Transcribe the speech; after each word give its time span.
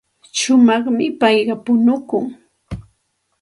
Shumaqmi 0.39 1.05
payqa 1.21 1.55
punukun. 1.65 2.25